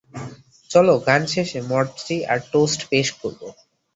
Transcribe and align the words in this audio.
চলো, 0.69 0.93
গান 1.07 1.21
শেষে 1.25 1.59
মটজি 1.69 2.17
আর 2.25 2.39
টোস্ট 2.51 2.79
পেশ 2.89 3.07
করবো। 3.11 3.47